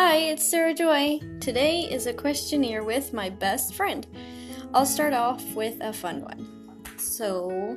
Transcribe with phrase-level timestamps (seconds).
[0.00, 1.18] Hi, it's Sarah Joy.
[1.40, 4.06] Today is a questionnaire with my best friend.
[4.72, 6.86] I'll start off with a fun one.
[6.98, 7.76] So,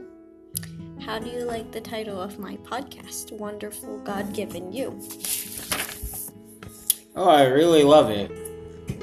[1.04, 5.02] how do you like the title of my podcast, Wonderful God Given You?
[7.16, 8.30] Oh, I really love it.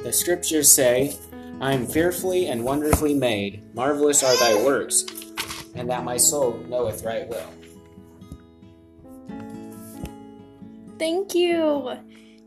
[0.05, 1.17] The scriptures say,
[1.61, 5.05] I am fearfully and wonderfully made, marvelous are thy works,
[5.75, 7.51] and that my soul knoweth right well.
[11.01, 11.99] Thank you.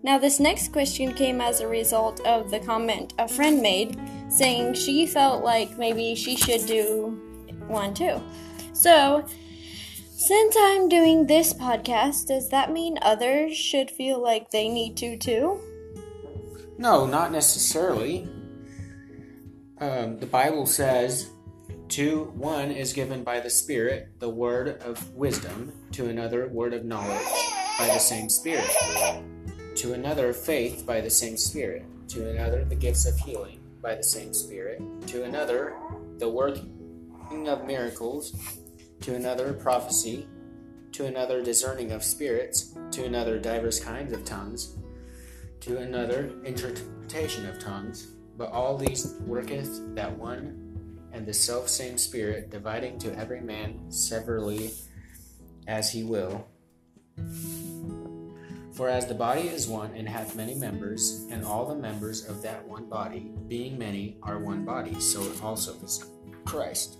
[0.03, 4.73] Now, this next question came as a result of the comment a friend made saying
[4.73, 7.19] she felt like maybe she should do
[7.67, 8.19] one too.
[8.73, 9.23] So,
[10.09, 15.17] since I'm doing this podcast, does that mean others should feel like they need to
[15.17, 15.59] too?
[16.79, 18.27] No, not necessarily.
[19.79, 21.29] Um, the Bible says,
[21.89, 26.85] to one is given by the Spirit the word of wisdom, to another, word of
[26.85, 27.27] knowledge
[27.77, 28.69] by the same Spirit
[29.75, 34.03] to another faith by the same Spirit, to another the gifts of healing by the
[34.03, 35.75] same Spirit, to another
[36.17, 38.35] the working of miracles,
[39.01, 40.27] to another prophecy,
[40.91, 44.75] to another discerning of spirits, to another divers kinds of tongues,
[45.61, 48.07] to another interpretation of tongues.
[48.37, 50.61] But all these worketh that one
[51.13, 54.71] and the self same Spirit, dividing to every man severally
[55.67, 56.47] as he will.
[58.81, 62.41] For as the body is one and hath many members, and all the members of
[62.41, 66.03] that one body, being many, are one body, so also is
[66.45, 66.97] Christ.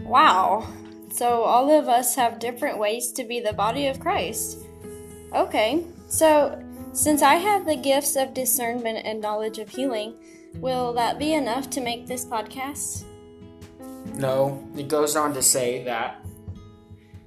[0.00, 0.70] Wow.
[1.10, 4.58] So all of us have different ways to be the body of Christ.
[5.34, 5.86] Okay.
[6.08, 6.62] So
[6.92, 10.16] since I have the gifts of discernment and knowledge of healing,
[10.56, 13.04] will that be enough to make this podcast?
[14.16, 16.19] No, it goes on to say that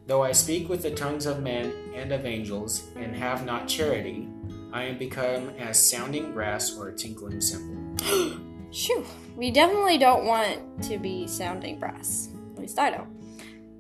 [0.05, 4.27] Though I speak with the tongues of men and of angels, and have not charity,
[4.73, 8.37] I am become as sounding brass or a tinkling cymbal.
[8.71, 9.05] Shoo!
[9.37, 12.29] We definitely don't want to be sounding brass.
[12.53, 13.07] At least I don't.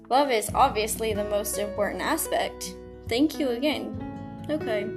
[0.09, 2.75] Love is obviously the most important aspect.
[3.09, 4.45] Thank you again.
[4.49, 4.87] Okay.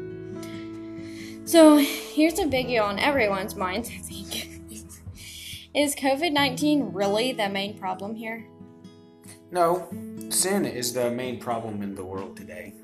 [1.45, 4.61] So here's a biggie on everyone's minds, I think.
[5.75, 8.47] is COVID 19 really the main problem here?
[9.51, 9.89] No,
[10.31, 12.75] sin is the main problem in the world today.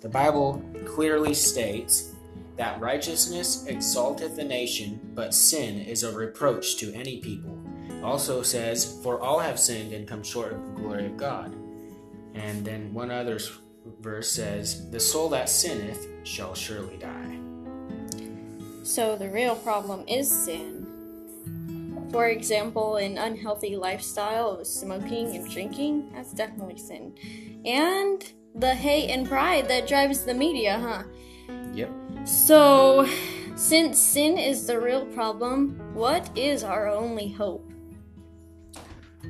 [0.00, 2.14] The Bible clearly states
[2.56, 7.58] that righteousness exalteth a nation, but sin is a reproach to any people.
[8.02, 11.54] Also says, For all have sinned and come short of the glory of God.
[12.34, 13.38] And then one other
[14.00, 17.38] verse says, The soul that sinneth shall surely die.
[18.82, 20.79] So the real problem is sin.
[22.10, 27.14] For example, an unhealthy lifestyle of smoking and drinking, that's definitely sin.
[27.64, 31.04] And the hate and pride that drives the media, huh?
[31.72, 31.90] Yep.
[32.24, 33.08] So,
[33.54, 37.72] since sin is the real problem, what is our only hope?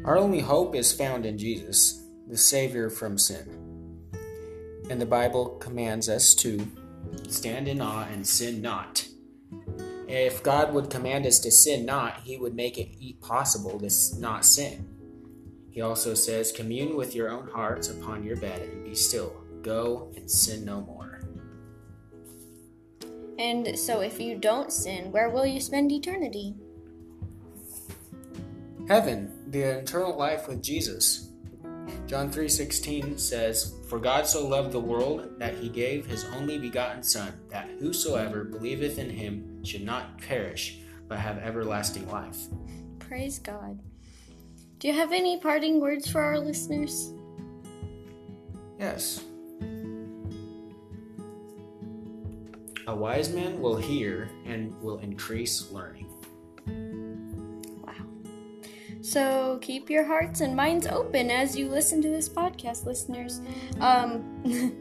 [0.05, 4.09] Our only hope is found in Jesus, the Savior from sin.
[4.89, 6.67] And the Bible commands us to
[7.29, 9.07] stand in awe and sin not.
[10.11, 14.45] If God would command us to sin not, He would make it possible to not
[14.45, 14.89] sin.
[15.71, 19.33] He also says, Commune with your own hearts upon your bed and be still.
[19.63, 21.21] Go and sin no more.
[23.39, 26.57] And so, if you don't sin, where will you spend eternity?
[28.89, 31.30] Heaven, the eternal life with Jesus.
[32.11, 37.05] John 3:16 says, "For God so loved the world that he gave his only begotten
[37.05, 42.49] son, that whosoever believeth in him should not perish, but have everlasting life."
[42.99, 43.79] Praise God.
[44.81, 47.15] Do you have any parting words for our listeners?
[48.81, 49.25] Yes.
[52.89, 56.09] A wise man will hear and will increase learning.
[59.11, 63.41] So keep your hearts and minds open as you listen to this podcast, listeners.
[63.81, 64.23] Um,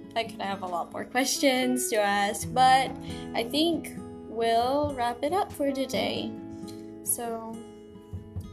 [0.16, 2.92] I could have a lot more questions to ask, but
[3.34, 3.96] I think
[4.28, 6.32] we'll wrap it up for today.
[7.02, 7.58] So,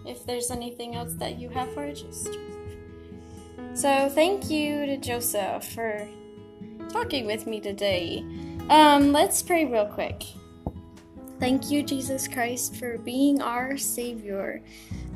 [0.06, 2.38] if there's anything else that you have for us, just.
[3.74, 6.08] so thank you to Joseph for
[6.88, 8.24] talking with me today.
[8.70, 10.22] Um, let's pray real quick.
[11.38, 14.62] Thank you, Jesus Christ, for being our Savior.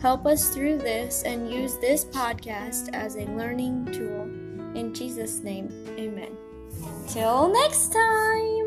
[0.02, 4.22] Help us through this and use this podcast as a learning tool.
[4.76, 5.68] In Jesus' name,
[5.98, 6.36] amen.
[7.08, 8.59] Till next time!